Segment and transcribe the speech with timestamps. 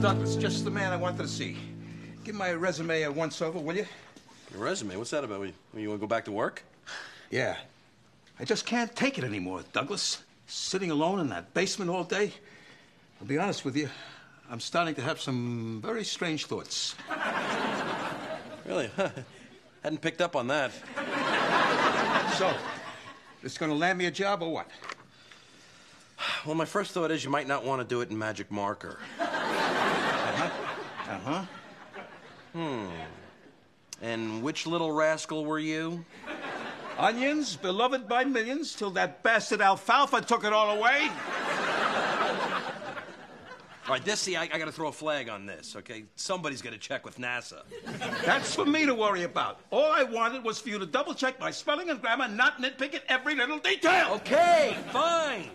[0.00, 1.56] Douglas, just the man I wanted to see.
[2.22, 3.86] Give my resume a once over, will you?
[4.52, 4.94] Your resume?
[4.96, 5.42] What's that about?
[5.42, 6.62] You, you want to go back to work?
[7.30, 7.56] Yeah.
[8.38, 10.22] I just can't take it anymore, Douglas.
[10.46, 12.32] Sitting alone in that basement all day.
[13.20, 13.88] I'll be honest with you,
[14.48, 16.94] I'm starting to have some very strange thoughts.
[18.66, 18.90] Really?
[19.82, 20.70] Hadn't picked up on that.
[22.36, 22.54] So,
[23.42, 24.70] it's gonna land me a job or what?
[26.46, 28.98] Well, my first thought is you might not want to do it in magic marker.
[31.08, 31.44] Uh huh.
[32.52, 32.86] Hmm.
[34.02, 36.04] And which little rascal were you?
[36.98, 41.08] Onions, beloved by millions, till that bastard alfalfa took it all away.
[43.86, 46.04] All right, this, see, I, I got to throw a flag on this, okay?
[46.14, 47.62] Somebody's got to check with NASA.
[48.22, 49.60] That's for me to worry about.
[49.70, 52.94] All I wanted was for you to double check my spelling and grammar, not nitpick
[52.94, 54.12] at every little detail.
[54.16, 55.48] Okay, fine.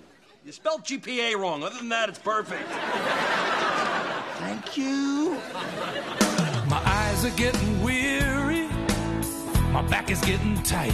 [0.43, 1.63] You spelled GPA wrong.
[1.63, 2.67] Other than that, it's perfect.
[4.45, 5.39] Thank you.
[6.67, 8.67] My eyes are getting weary.
[9.71, 10.91] My back is getting tight.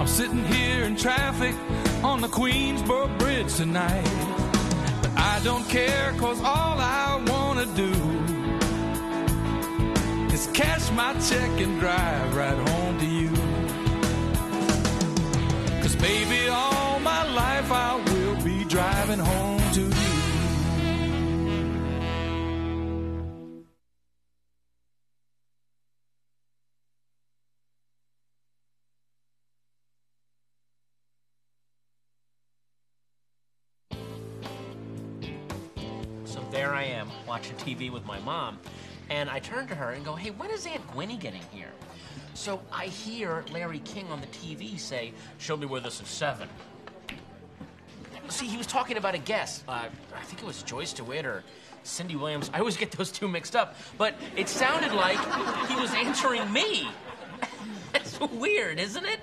[0.00, 1.54] I'm sitting here in traffic
[2.02, 4.02] on the Queensboro Bridge tonight.
[5.00, 7.92] But I don't care, cause all I wanna do
[10.34, 13.30] is cash my check and drive right home to you.
[15.82, 19.51] Cause baby, all my life I will be driving home
[37.62, 38.58] TV with my mom,
[39.08, 41.70] and I turn to her and go, Hey, when is Aunt Gwenny getting here?
[42.34, 46.06] So I hear Larry King on the TV say, show me where this is at
[46.06, 46.48] 7.
[48.28, 49.64] See, he was talking about a guest.
[49.68, 51.44] Uh, I think it was Joyce DeWitt or
[51.82, 52.50] Cindy Williams.
[52.54, 55.18] I always get those two mixed up, but it sounded like
[55.68, 56.88] he was answering me.
[57.94, 59.20] It's weird, isn't it?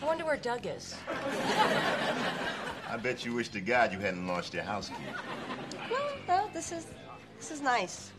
[0.00, 0.96] I wonder where Doug is.
[2.92, 4.94] I bet you wish to God you hadn't launched your house key.
[5.90, 6.84] Well, well, this is
[7.38, 8.10] this is nice.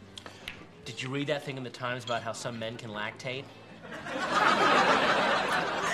[0.84, 3.44] Did you read that thing in the Times about how some men can lactate?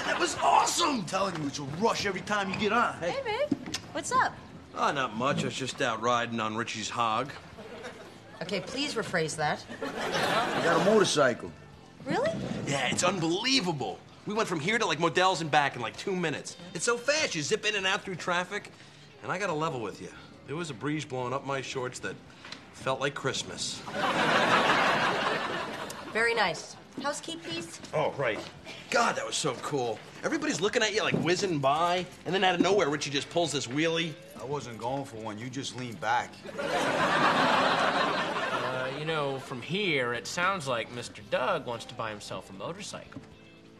[0.10, 1.00] That was awesome!
[1.02, 2.96] I'm telling you, it's a rush every time you get on.
[3.00, 3.58] Hey, Hey, babe,
[3.92, 4.34] what's up?
[4.76, 5.44] Oh, not much.
[5.44, 7.32] I was just out riding on Richie's hog.
[8.42, 9.64] Okay, please rephrase that.
[9.82, 11.52] I got a motorcycle.
[12.06, 12.32] Really?
[12.66, 14.00] Yeah, it's unbelievable.
[14.30, 16.56] We went from here to like Modell's and back in like two minutes.
[16.76, 17.34] It's so fast.
[17.34, 18.72] You zip in and out through traffic.
[19.24, 20.10] And I got to level with you.
[20.46, 22.16] There was a breeze blowing up my shorts that
[22.74, 23.82] felt like Christmas.
[26.14, 26.76] Very nice.
[27.02, 27.82] Housekeep, please.
[27.92, 28.38] Oh, right.
[28.92, 29.98] God, that was so cool.
[30.24, 33.52] Everybody's looking at you like whizzing by, and then out of nowhere, Richie just pulls
[33.52, 34.14] this wheelie.
[34.40, 35.40] I wasn't going for one.
[35.40, 36.32] You just leaned back.
[36.60, 41.22] Uh, you know, from here, it sounds like Mr.
[41.32, 43.22] Doug wants to buy himself a motorcycle.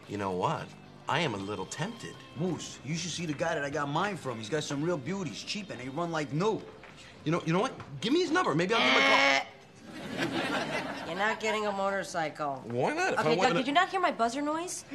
[0.10, 0.64] You know what?
[1.08, 2.16] I am a little tempted.
[2.36, 4.38] Moose, you should see the guy that I got mine from.
[4.38, 6.62] He's got some real beauties, cheap, and they run like new.
[7.26, 7.74] You know, you know what?
[8.02, 8.56] Give me his number.
[8.56, 10.58] Maybe I'll give him a call.
[10.58, 10.66] Eh.
[11.20, 12.64] Not getting a motorcycle.
[12.66, 13.12] Why not?
[13.12, 14.86] If Okay, wanted Doug, did you not hear my buzzer noise?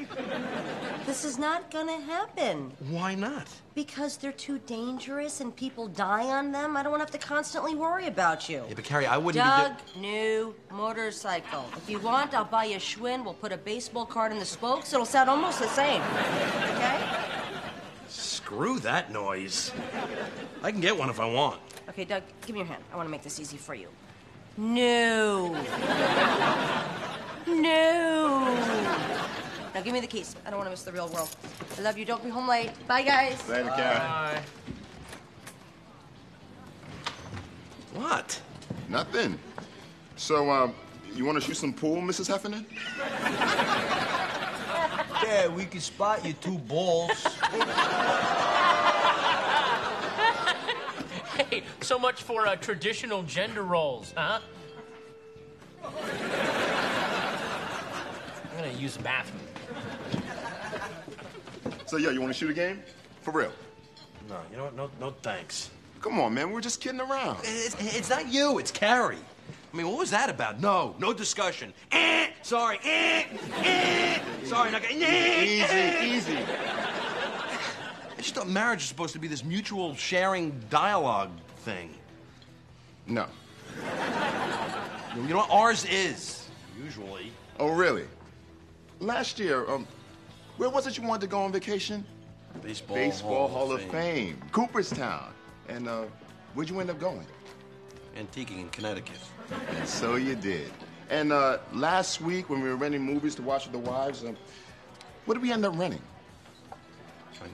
[1.04, 2.72] this is not gonna happen.
[2.88, 3.46] Why not?
[3.74, 6.78] Because they're too dangerous and people die on them.
[6.78, 8.64] I don't want to have to constantly worry about you.
[8.66, 10.00] Yeah, but Carrie, I wouldn't Doug, be.
[10.00, 11.66] new motorcycle.
[11.76, 13.22] If you want, I'll buy you a Schwinn.
[13.22, 14.94] We'll put a baseball card in the spokes.
[14.94, 16.00] It'll sound almost the same.
[16.74, 17.06] Okay?
[18.08, 19.72] Screw that noise.
[20.62, 21.60] I can get one if I want.
[21.90, 22.82] Okay, Doug, give me your hand.
[22.90, 23.88] I want to make this easy for you.
[24.56, 25.52] No.
[27.46, 28.54] No.
[29.74, 30.36] Now give me the keys.
[30.46, 31.34] I don't want to miss the real world.
[31.76, 32.04] I love you.
[32.04, 32.70] Don't be home late.
[32.86, 33.48] Bye, guys.
[33.48, 33.98] Later, Karen.
[33.98, 34.42] Bye.
[37.94, 38.40] What?
[38.88, 39.38] Nothing.
[40.16, 40.74] So, um,
[41.14, 42.28] you want to shoot some pool, Mrs.
[42.28, 42.66] Heffernan?
[45.24, 47.26] Yeah, we can spot you two balls.
[51.54, 54.40] Hey, so much for uh, traditional gender roles, huh?
[55.84, 55.92] I'm
[58.56, 59.40] gonna use the bathroom.
[61.86, 62.82] So, yeah, you want to shoot a game?
[63.20, 63.52] For real?
[64.28, 64.74] No, you know what?
[64.74, 65.70] No, no thanks.
[66.00, 66.50] Come on, man.
[66.50, 67.38] We're just kidding around.
[67.44, 68.58] It's, it's not you.
[68.58, 69.16] It's Carrie.
[69.72, 70.60] I mean, what was that about?
[70.60, 71.72] No, no discussion.
[71.92, 72.80] Eh, sorry.
[72.82, 73.26] Eh,
[73.62, 74.18] eh.
[74.42, 74.94] Sorry, not gonna.
[74.96, 76.04] Eh, Easy, eh.
[76.04, 76.38] easy.
[78.24, 81.28] Just thought marriage is supposed to be this mutual sharing dialogue
[81.58, 81.90] thing.
[83.06, 83.26] No.
[85.14, 85.50] You know what?
[85.50, 86.48] Ours is
[86.82, 87.32] usually.
[87.60, 88.06] Oh, really?
[88.98, 89.86] Last year, um,
[90.56, 92.02] where was it you wanted to go on vacation?
[92.62, 94.40] Baseball, Baseball Hall, of Fame.
[94.52, 95.34] Cooperstown.
[95.68, 96.04] And uh,
[96.54, 97.26] Where'd you end up going?
[98.16, 99.20] Antiquing in Connecticut.
[99.76, 100.72] And so you did.
[101.10, 104.34] And uh, last week when we were renting movies to watch with the wives, um,
[105.26, 106.00] what did we end up renting?
[106.72, 107.46] I,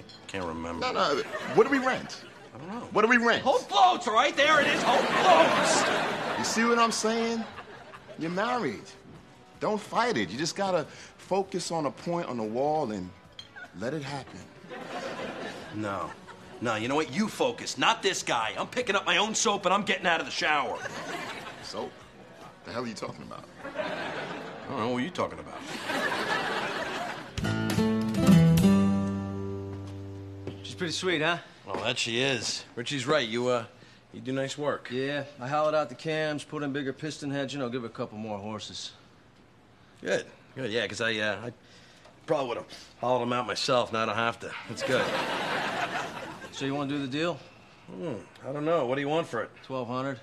[0.00, 0.80] I can't remember.
[0.80, 1.22] No, no.
[1.54, 2.24] What do we rent?
[2.54, 2.86] I don't know.
[2.92, 3.42] What did we rent?
[3.42, 4.36] Hope Floats, right?
[4.36, 4.82] There it is.
[4.82, 6.38] Hope Floats.
[6.38, 7.44] You see what I'm saying?
[8.18, 8.84] You're married.
[9.60, 10.30] Don't fight it.
[10.30, 10.84] You just gotta
[11.16, 13.08] focus on a point on the wall and
[13.78, 14.40] let it happen.
[15.74, 16.10] No.
[16.60, 17.12] No, you know what?
[17.12, 18.52] You focus, not this guy.
[18.58, 20.78] I'm picking up my own soap and I'm getting out of the shower.
[21.62, 21.92] Soap?
[22.64, 23.44] The hell are you talking about?
[23.74, 25.58] I don't know what are you talking about.
[30.80, 31.36] Pretty sweet, huh?
[31.66, 32.64] Well, that she is.
[32.74, 33.28] Richie's right.
[33.28, 33.64] You, uh,
[34.14, 34.88] you do nice work.
[34.90, 37.86] Yeah, I hollowed out the cams, put in bigger piston heads, you know, give her
[37.86, 38.92] a couple more horses.
[40.00, 40.24] Good.
[40.56, 41.52] Good, yeah, because I, uh, I
[42.24, 42.66] probably would have
[42.98, 43.92] hollowed them out myself.
[43.92, 44.50] Now I don't have to.
[44.68, 45.04] That's good.
[46.52, 47.38] So you want to do the deal?
[47.86, 48.14] Hmm,
[48.46, 48.84] I don't know.
[48.84, 49.50] What do you want for it?
[49.66, 50.18] 1200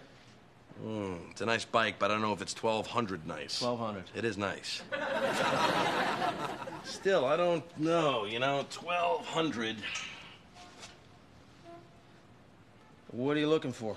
[0.83, 3.61] Hmm, it's a nice bike, but I don't know if it's 1200 nice.
[3.61, 4.81] 1200 It is nice.
[6.83, 8.25] Still, I don't know.
[8.25, 9.77] You know, 1200.
[13.11, 13.95] What are you looking for?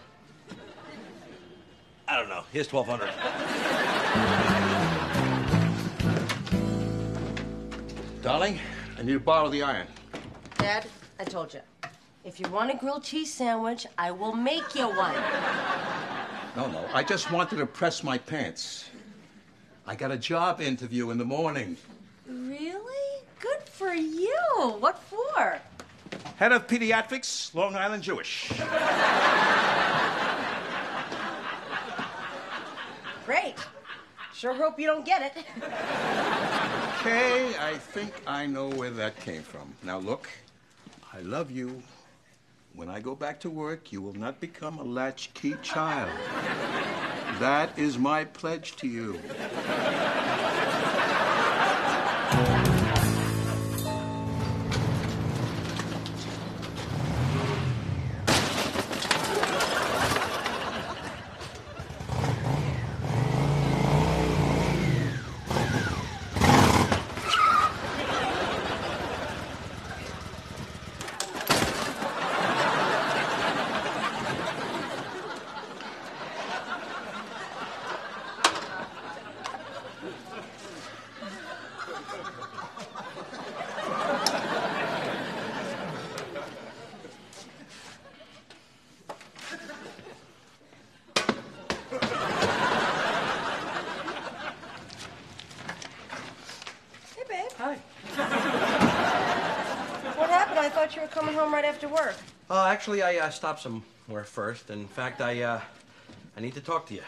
[2.06, 2.44] I don't know.
[2.52, 3.10] Here's 1200.
[8.22, 8.60] Darling,
[8.98, 9.88] I need to borrow the iron.
[10.58, 10.86] Dad,
[11.18, 11.60] I told you.
[12.24, 15.14] If you want a grilled cheese sandwich, I will make you one.
[16.56, 16.84] No, no.
[16.92, 18.90] I just wanted to press my pants.
[19.86, 21.76] I got a job interview in the morning.
[22.28, 23.24] Really?
[23.40, 24.36] Good for you.
[24.78, 25.60] What for?
[26.40, 28.50] Head of pediatrics, Long Island Jewish.
[33.26, 33.56] Great.
[34.32, 35.44] Sure hope you don't get it.
[37.00, 39.74] Okay, I think I know where that came from.
[39.82, 40.30] Now, look,
[41.12, 41.82] I love you.
[42.74, 46.10] When I go back to work, you will not become a latchkey child.
[47.38, 49.20] That is my pledge to you.
[97.16, 97.50] Hey, babe.
[97.58, 97.74] Hi.
[100.16, 100.58] What happened?
[100.60, 102.14] I thought you were coming home right after work.
[102.48, 104.70] Uh, actually, I uh, stopped somewhere first.
[104.70, 105.60] In fact, I, uh,
[106.36, 107.02] I need to talk to you.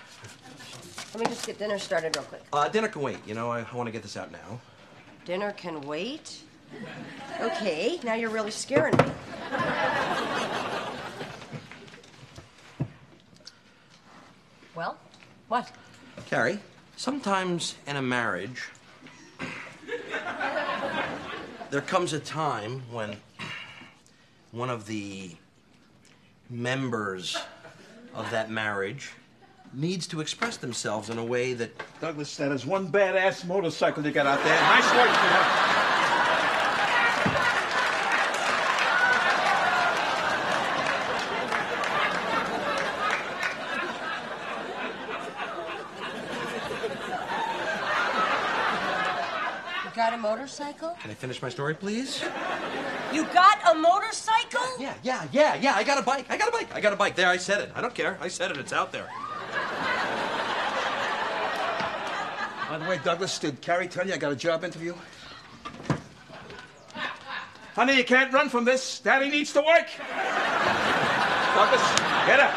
[1.14, 2.43] Let me just get dinner started real quick.
[2.52, 3.19] Uh, dinner can wait.
[3.26, 4.60] You know, I, I want to get this out now.
[5.25, 6.40] Dinner can wait?
[7.40, 9.04] Okay, now you're really scaring me.
[14.75, 14.96] Well,
[15.48, 15.70] what?
[16.26, 16.58] Carrie,
[16.96, 18.70] sometimes in a marriage,
[21.70, 23.16] there comes a time when
[24.52, 25.34] one of the
[26.48, 27.36] members
[28.15, 29.10] of that marriage
[29.72, 32.50] needs to express themselves in a way that Douglas, said.
[32.50, 34.60] that is one badass motorcycle you got out there.
[34.60, 35.62] Nice work, you.
[49.84, 50.96] You got a motorcycle?
[51.00, 52.22] Can I finish my story, please?
[53.12, 54.60] You got a motorcycle?
[54.78, 55.74] Yeah, yeah, yeah, yeah.
[55.74, 56.26] I got a bike.
[56.31, 56.74] I got a bike.
[56.74, 57.14] I got a bike.
[57.14, 57.72] There, I said it.
[57.74, 58.16] I don't care.
[58.20, 58.56] I said it.
[58.56, 59.08] It's out there.
[62.69, 64.94] By the way, Douglas, did Carrie tell you I got a job interview?
[67.74, 69.00] Honey, you can't run from this.
[69.00, 69.88] Daddy needs to work.
[71.54, 71.82] Douglas,
[72.26, 72.50] get up.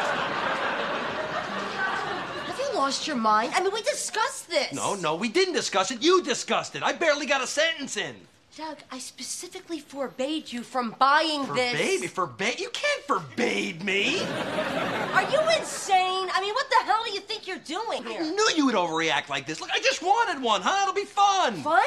[2.46, 3.52] Have you lost your mind?
[3.54, 4.72] I mean, we discussed this.
[4.72, 6.02] No, no, we didn't discuss it.
[6.02, 6.82] You discussed it.
[6.82, 8.14] I barely got a sentence in.
[8.56, 11.72] Doug, I specifically forbade you from buying this.
[11.72, 12.06] Forbade me?
[12.06, 12.58] Forbade?
[12.58, 14.22] You can't forbade me.
[14.22, 16.30] Are you insane?
[16.32, 18.22] I mean, what the hell do you think you're doing here?
[18.22, 19.60] I knew you would overreact like this.
[19.60, 20.84] Look, I just wanted one, huh?
[20.84, 21.56] It'll be fun.
[21.56, 21.82] Fun?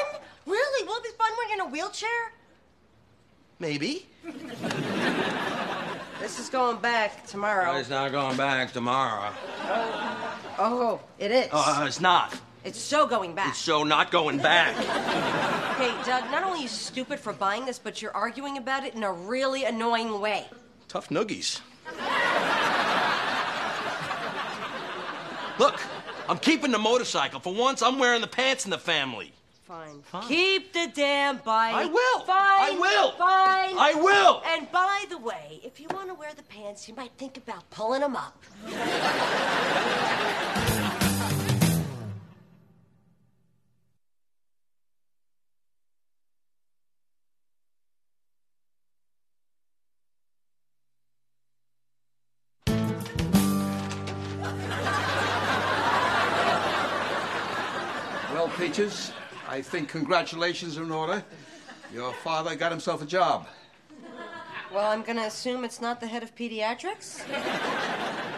[0.46, 0.86] Really?
[0.86, 2.32] Will it be fun when you're in a wheelchair?
[3.58, 4.06] Maybe.
[6.20, 7.78] This is going back tomorrow.
[7.78, 9.32] It's not going back tomorrow.
[10.56, 11.48] Oh, it is.
[11.50, 12.38] Uh, it's not.
[12.64, 13.48] It's so going back.
[13.48, 14.76] It's so not going back.
[15.80, 18.94] okay, Doug, not only are you stupid for buying this, but you're arguing about it
[18.94, 20.46] in a really annoying way.
[20.88, 21.60] Tough noogies.
[25.58, 25.80] Look,
[26.28, 27.40] I'm keeping the motorcycle.
[27.40, 29.32] For once, I'm wearing the pants in the family.
[29.64, 30.02] Fine.
[30.02, 30.26] Fine.
[30.26, 31.74] Keep the damn bike.
[31.74, 32.20] I will.
[32.20, 32.36] Fine.
[32.36, 33.10] I will.
[33.12, 33.78] Fine.
[33.78, 34.42] I will.
[34.46, 37.70] And by the way, if you want to wear the pants, you might think about
[37.70, 38.42] pulling them up.
[59.46, 61.22] I think congratulations are in order.
[61.92, 63.46] Your father got himself a job.
[64.72, 67.20] Well, I'm going to assume it's not the head of pediatrics.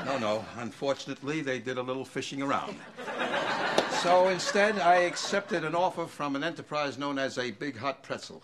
[0.04, 0.44] No, no.
[0.56, 2.76] Unfortunately, they did a little fishing around.
[4.02, 8.42] So instead, I accepted an offer from an enterprise known as a Big Hot Pretzel.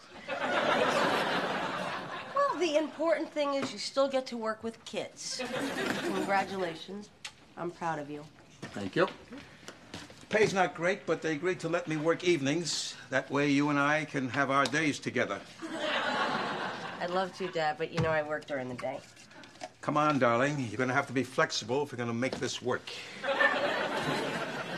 [2.33, 5.43] Well, the important thing is you still get to work with kids.
[6.03, 7.09] Congratulations.
[7.57, 8.25] I'm proud of you.
[8.73, 9.09] Thank you.
[10.29, 12.95] Pay's not great, but they agreed to let me work evenings.
[13.09, 15.41] That way, you and I can have our days together.
[17.01, 19.01] I'd love to, Dad, but you know I work during the day.
[19.81, 20.59] Come on, darling.
[20.69, 22.91] You're going to have to be flexible if you're going to make this work.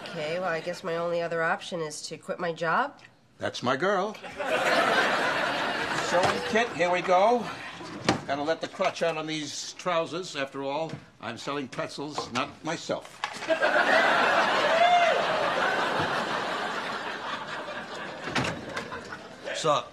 [0.02, 2.94] Okay, well, I guess my only other option is to quit my job.
[3.38, 4.16] That's my girl.
[6.04, 7.44] So, Kit, here we go.
[8.26, 10.36] Gotta let the crutch out on these trousers.
[10.36, 13.20] After all, I'm selling pretzels, not myself.
[19.62, 19.92] What's up?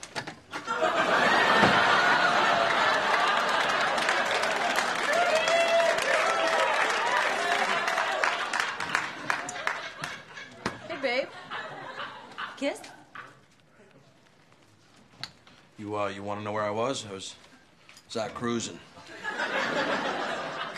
[10.87, 11.27] Hey, babe.
[12.55, 12.79] Kiss?
[15.77, 17.05] You uh, you want to know where I was?
[17.05, 17.35] I was,
[18.07, 18.79] was out cruising.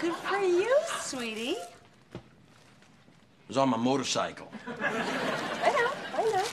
[0.01, 1.57] Good for you, sweetie.
[2.15, 2.19] I
[3.47, 4.51] was on my motorcycle.
[4.81, 6.45] I know, I know.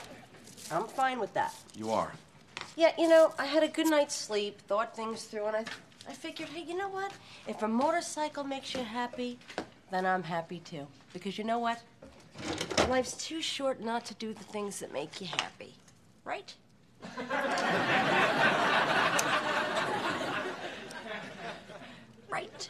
[0.69, 1.55] I'm fine with that.
[1.75, 2.11] You are.
[2.77, 5.65] Yeah, you know, I had a good night's sleep, thought things through, and I,
[6.07, 7.11] I figured, hey, you know what?
[7.47, 9.39] If a motorcycle makes you happy,
[9.89, 10.85] then I'm happy too.
[11.11, 11.81] Because you know what?
[12.87, 15.73] Life's too short not to do the things that make you happy.
[16.23, 16.53] Right?
[22.29, 22.69] right.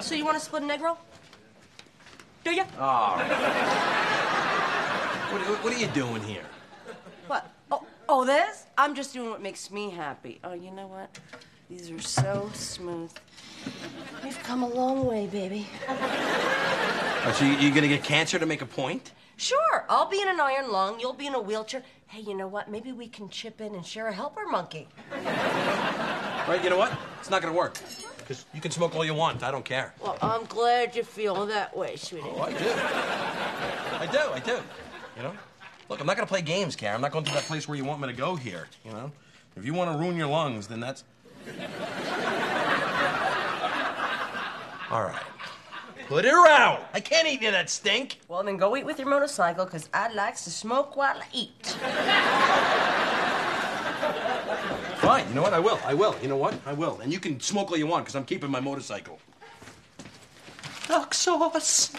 [0.00, 0.98] So you want to split an roll?
[2.44, 2.64] Do you?
[2.78, 3.16] Ah.
[5.32, 6.44] What, what, what are you doing here?
[8.08, 8.66] Oh, this?
[8.76, 10.40] I'm just doing what makes me happy.
[10.44, 11.18] Oh, you know what?
[11.70, 13.10] These are so smooth.
[14.22, 15.66] We've come a long way, baby.
[15.88, 19.12] Oh, so you, you gonna get cancer to make a point?
[19.36, 21.82] Sure, I'll be in an iron lung, you'll be in a wheelchair.
[22.06, 22.70] Hey, you know what?
[22.70, 24.86] Maybe we can chip in and share a helper monkey.
[25.10, 26.60] Right?
[26.62, 26.96] You know what?
[27.18, 27.78] It's not gonna work.
[28.18, 29.42] Because you can smoke all you want.
[29.42, 29.94] I don't care.
[30.00, 32.26] Well, I'm glad you feel that way, sweetie.
[32.26, 32.70] Oh, I do.
[34.00, 34.18] I do.
[34.32, 34.62] I do.
[35.16, 35.32] You know?
[35.88, 36.96] Look, I'm not gonna play games, Karen.
[36.96, 38.68] I'm not going to that place where you want me to go here.
[38.84, 39.12] You know?
[39.56, 41.04] If you want to ruin your lungs, then that's.
[44.90, 45.22] All right.
[46.08, 46.88] Put her out.
[46.92, 48.20] I can't eat near that stink.
[48.28, 51.66] Well, then go eat with your motorcycle, because I likes to smoke while I eat.
[55.00, 55.28] Fine.
[55.28, 55.54] You know what?
[55.54, 55.78] I will.
[55.84, 56.16] I will.
[56.20, 56.54] You know what?
[56.66, 57.00] I will.
[57.00, 59.18] And you can smoke all you want because I'm keeping my motorcycle.
[60.88, 61.92] Duck sauce.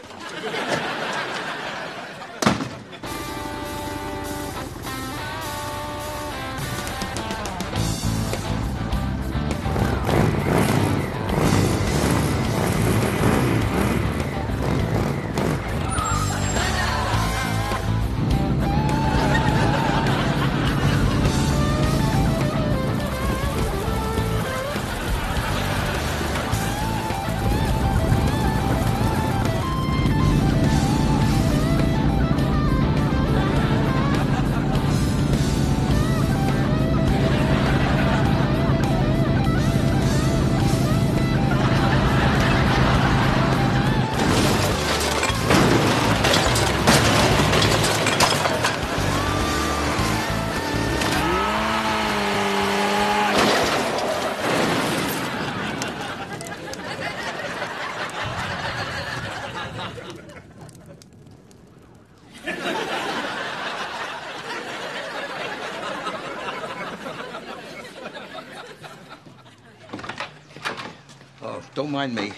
[72.05, 72.31] Oh, me.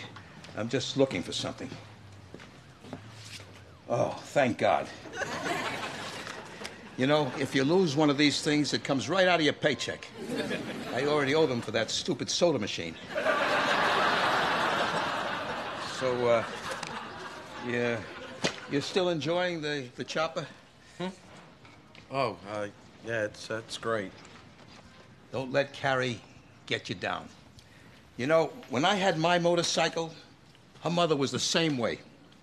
[0.56, 1.70] I'm just looking for something.
[3.90, 4.88] Oh, thank God.
[6.98, 9.54] You know, if you lose one of these things, it comes right out of your
[9.54, 10.08] paycheck.
[10.94, 12.96] I already owe them for that stupid soda machine.
[16.00, 16.44] So, uh,
[17.68, 18.00] Yeah.
[18.72, 20.46] You're still enjoying the, the chopper?
[22.12, 22.68] Oh, uh,
[23.06, 24.12] yeah, it's that's great.
[25.32, 26.20] Don't let Carrie
[26.66, 27.28] get you down.
[28.18, 30.12] You know, when I had my motorcycle,
[30.82, 32.00] her mother was the same way.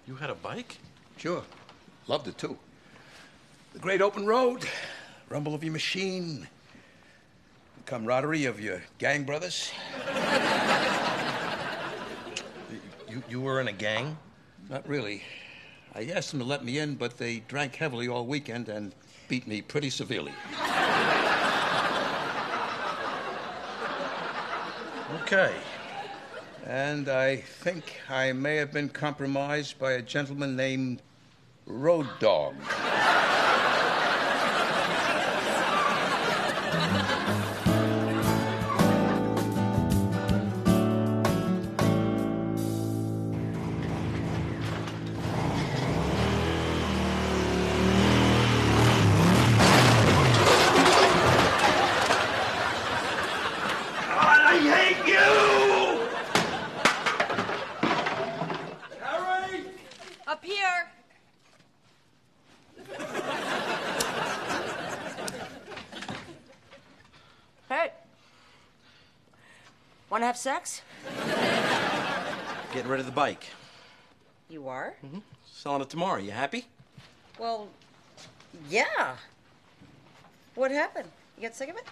[0.07, 0.79] You had a bike?
[1.17, 1.43] Sure.
[2.07, 2.57] Loved it too.
[3.73, 4.69] The great open road,
[5.29, 6.47] rumble of your machine,
[7.77, 9.73] the camaraderie of your gang brothers.
[13.07, 14.17] You you were in a gang?
[14.69, 15.23] Not really.
[15.95, 18.93] I asked them to let me in, but they drank heavily all weekend and
[19.29, 20.33] beat me pretty severely.
[25.13, 25.53] Okay.
[26.67, 31.03] And I think I may have been compromised by a gentleman named
[31.67, 32.55] Road Dog.
[67.69, 67.91] Hey.
[70.11, 70.83] Want to have sex?
[72.73, 73.45] Getting rid of the bike.
[74.49, 74.95] You are?
[75.05, 75.19] Mm-hmm.
[75.47, 76.21] Selling it tomorrow.
[76.21, 76.67] You happy?
[77.39, 77.69] Well,
[78.69, 79.17] yeah.
[80.55, 81.09] What happened?
[81.37, 81.85] You get sick of it?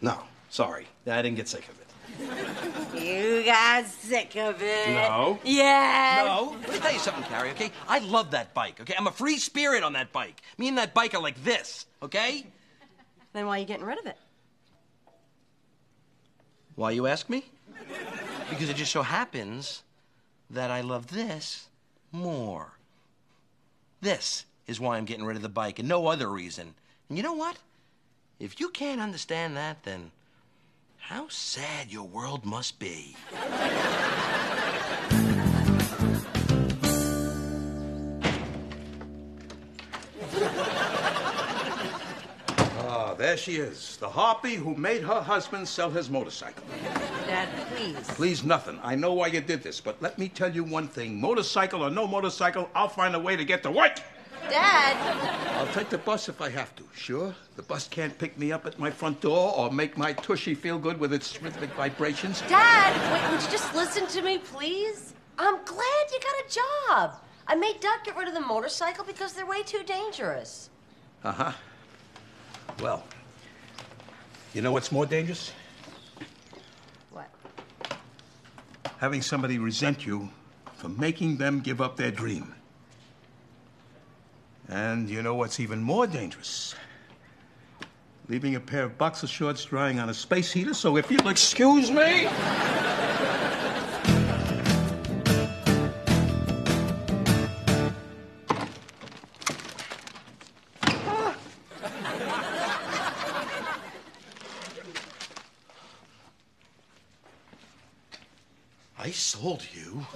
[0.00, 0.18] No.
[0.50, 0.86] Sorry.
[1.06, 1.84] I didn't get sick of it.
[2.98, 4.88] You got sick of it.
[4.88, 5.38] No.
[5.44, 6.24] Yes.
[6.26, 6.56] No.
[6.62, 7.70] Let me tell you something, Carrie, okay?
[7.86, 8.94] I love that bike, okay?
[8.98, 10.40] I'm a free spirit on that bike.
[10.56, 12.46] Me and that bike are like this, okay?
[13.34, 14.16] Then why are you getting rid of it?
[16.78, 17.44] Why you ask me?
[18.48, 19.82] Because it just so happens
[20.48, 21.66] that I love this
[22.12, 22.74] more.
[24.00, 26.76] This is why I'm getting rid of the bike and no other reason.
[27.08, 27.56] And you know what?
[28.38, 30.12] If you can't understand that, then
[30.98, 33.16] how sad your world must be.
[43.18, 46.62] there she is, the harpy who made her husband sell his motorcycle.
[47.26, 48.08] Dad, please.
[48.14, 48.78] Please, nothing.
[48.82, 51.90] I know why you did this, but let me tell you one thing motorcycle or
[51.90, 53.98] no motorcycle, I'll find a way to get to work.
[54.48, 54.96] Dad!
[55.58, 56.84] I'll take the bus if I have to.
[56.94, 60.54] Sure, the bus can't pick me up at my front door or make my tushy
[60.54, 62.40] feel good with its rhythmic vibrations.
[62.42, 62.94] Dad!
[63.12, 65.12] Wait, would you just listen to me, please?
[65.38, 67.20] I'm glad you got a job.
[67.46, 70.70] I made Doug get rid of the motorcycle because they're way too dangerous.
[71.24, 71.52] Uh huh.
[72.80, 73.04] Well,
[74.54, 75.52] you know what's more dangerous?
[77.10, 77.28] What?
[78.98, 80.28] Having somebody resent you
[80.74, 82.54] for making them give up their dream.
[84.68, 86.74] And you know what's even more dangerous?
[88.28, 91.90] Leaving a pair of boxer shorts drying on a space heater, so if you'll excuse
[91.90, 92.28] me.
[109.88, 110.06] You.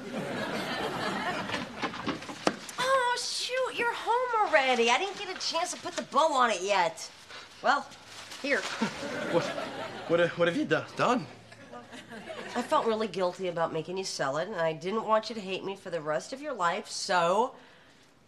[2.78, 4.90] Oh, shoot, you're home already.
[4.90, 7.08] I didn't get a chance to put the bow on it yet.
[7.62, 7.86] Well,
[8.42, 8.60] here.
[9.30, 9.44] What,
[10.08, 11.26] what, uh, what have you do- done?
[12.54, 15.40] I felt really guilty about making you sell it, and I didn't want you to
[15.40, 17.52] hate me for the rest of your life, so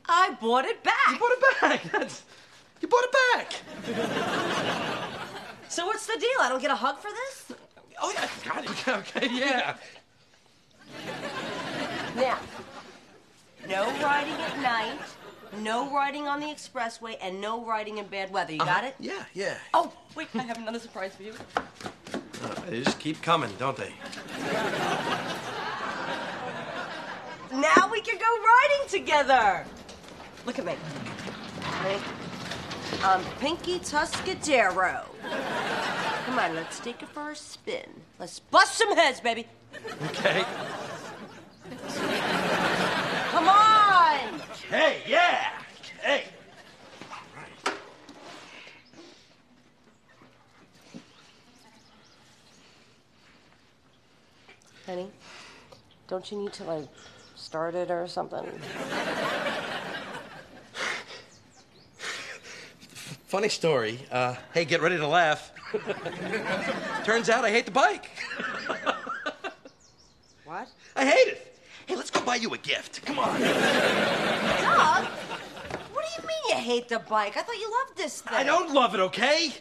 [0.09, 1.11] I bought it back.
[1.11, 1.83] You bought it back.
[1.92, 2.22] That's,
[2.80, 3.52] you bought it back.
[5.68, 6.40] So what's the deal?
[6.40, 7.59] I don't get a hug for this?
[8.00, 8.28] Oh, yeah.
[8.44, 8.70] Got it.
[8.70, 8.92] Okay,
[9.26, 9.76] okay, yeah.
[12.14, 12.38] Now,
[13.68, 14.98] no riding at night,
[15.59, 18.53] no riding on the expressway, and no riding in bad weather.
[18.53, 18.72] You uh-huh.
[18.72, 18.94] got it?
[19.00, 19.57] Yeah, yeah.
[19.72, 21.35] Oh, wait, I have another surprise for you.
[22.12, 23.92] Uh, they just keep coming, don't they?
[27.53, 29.64] Now we can go riding together.
[30.44, 30.74] Look at me.
[31.83, 32.03] Ready?
[33.03, 35.05] I'm um, Pinky Tuscadero.
[36.27, 37.88] Come on, let's take it for a spin.
[38.18, 39.46] Let's bust some heads, baby.
[40.07, 40.44] Okay.
[41.70, 44.40] Come on!
[44.68, 45.50] Hey, yeah.
[46.03, 46.24] Hey.
[54.87, 55.09] Honey,
[56.07, 56.87] don't you need to, like,
[57.35, 58.44] start it or something?
[63.27, 63.98] Funny story.
[64.12, 65.50] Uh, hey, get ready to laugh.
[67.05, 68.11] Turns out I hate the bike.
[70.55, 70.69] What?
[70.95, 71.59] I hate it.
[71.87, 73.05] Hey, let's go buy you a gift.
[73.05, 73.40] Come on.
[73.40, 75.05] Doug,
[75.93, 77.37] what do you mean you hate the bike?
[77.37, 78.37] I thought you loved this thing.
[78.37, 79.53] I don't love it, okay?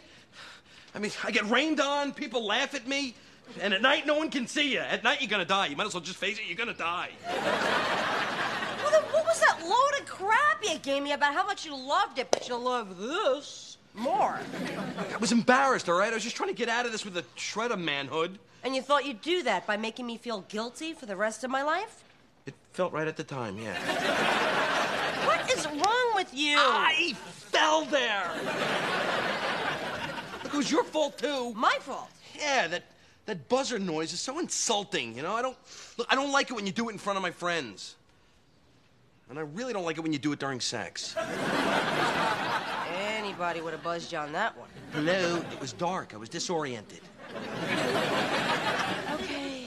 [0.94, 3.16] I mean, I get rained on, people laugh at me,
[3.60, 4.78] and at night no one can see you.
[4.78, 5.66] At night you're gonna die.
[5.66, 7.10] You might as well just face it, you're gonna die.
[7.26, 11.76] Well, then what was that load of crap you gave me about how much you
[11.76, 13.63] loved it, but you love this
[13.94, 14.38] more?
[15.12, 16.10] I was embarrassed, all right?
[16.10, 18.38] I was just trying to get out of this with a shred of manhood.
[18.62, 21.50] And you thought you'd do that by making me feel guilty for the rest of
[21.50, 22.02] my life?
[22.46, 23.76] It felt right at the time, yeah.
[25.24, 26.56] What is wrong with you?
[26.58, 28.30] I fell there.
[30.42, 31.54] Look, it was your fault too.
[31.54, 32.10] My fault.
[32.38, 32.84] Yeah, that
[33.26, 35.16] that buzzer noise is so insulting.
[35.16, 35.56] You know, I don't
[35.96, 36.06] look.
[36.10, 37.96] I don't like it when you do it in front of my friends,
[39.30, 41.14] and I really don't like it when you do it during sex.
[43.34, 44.68] Anybody would have buzzed you on that one.
[44.92, 45.42] Hello.
[45.50, 46.14] It was dark.
[46.14, 47.00] I was disoriented.
[49.12, 49.66] Okay.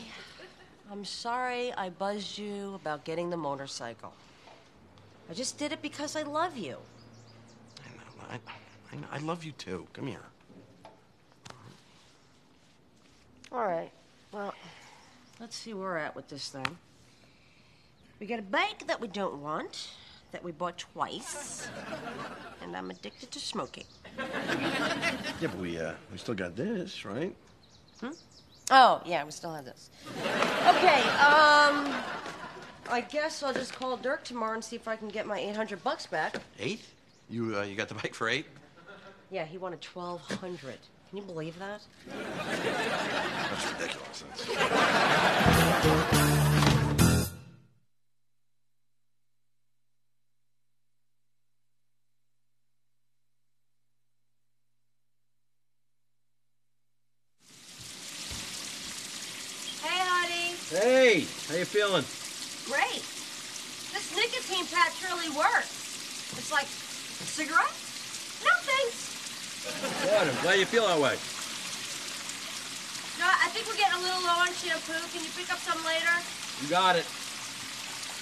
[0.89, 4.13] I'm sorry I buzzed you about getting the motorcycle.
[5.30, 6.77] I just did it because I love you.
[7.86, 8.25] I know.
[8.32, 8.39] I,
[8.93, 9.86] I, know, I love you too.
[9.91, 10.23] Come here.
[13.51, 13.91] All right.
[14.32, 14.53] Well,
[15.41, 16.77] let's see where we're at with this thing.
[18.21, 19.89] We got a bike that we don't want,
[20.32, 21.68] that we bought twice,
[22.62, 23.86] and I'm addicted to smoking.
[25.40, 27.36] Yeah, but we uh, we still got this, right?
[28.02, 28.10] Hmm?
[28.72, 29.92] Oh, yeah, we still have this.
[30.18, 31.94] Okay, um,
[32.90, 35.84] I guess I'll just call Dirk tomorrow and see if I can get my 800
[35.84, 36.38] bucks back.
[36.60, 36.82] Eight?
[37.30, 38.48] You uh, you got the bike for eight?
[39.30, 40.78] Yeah, he wanted 1200.
[41.10, 41.82] Can you believe that?
[42.10, 44.24] That's ridiculous.
[61.78, 62.02] feeling?
[62.66, 63.06] Great.
[63.94, 66.34] This nicotine patch really works.
[66.34, 67.70] It's like a cigarette?
[68.42, 68.98] No thanks.
[70.10, 71.13] I'm glad you feel that way.
[73.22, 74.98] No, I think we're getting a little low on shampoo.
[75.13, 76.10] Can you pick up some later?
[76.66, 77.06] You got it.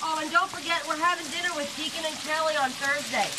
[0.03, 3.31] Oh, and don't forget, we're having dinner with Deacon and Kelly on Thursday.